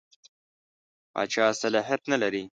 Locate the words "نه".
2.11-2.17